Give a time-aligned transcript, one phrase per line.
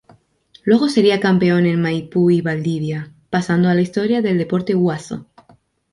[0.63, 5.27] Luego sería campeón en Maipú y Valdivia, pasando a la historia del "deporte huaso".